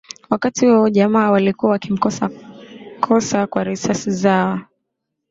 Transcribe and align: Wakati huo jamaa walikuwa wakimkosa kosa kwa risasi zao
Wakati 0.29 0.67
huo 0.67 0.89
jamaa 0.89 1.31
walikuwa 1.31 1.71
wakimkosa 1.71 2.29
kosa 2.99 3.47
kwa 3.47 3.63
risasi 3.63 4.11
zao 4.11 4.59